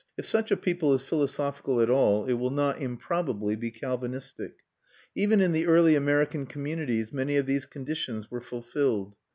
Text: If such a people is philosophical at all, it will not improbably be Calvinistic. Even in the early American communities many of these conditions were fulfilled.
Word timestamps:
If 0.17 0.25
such 0.25 0.49
a 0.49 0.57
people 0.57 0.95
is 0.95 1.03
philosophical 1.03 1.79
at 1.79 1.87
all, 1.91 2.25
it 2.25 2.33
will 2.33 2.49
not 2.49 2.79
improbably 2.81 3.55
be 3.55 3.69
Calvinistic. 3.69 4.55
Even 5.13 5.41
in 5.41 5.51
the 5.51 5.67
early 5.67 5.93
American 5.93 6.47
communities 6.47 7.13
many 7.13 7.37
of 7.37 7.45
these 7.45 7.67
conditions 7.67 8.31
were 8.31 8.41
fulfilled. 8.41 9.15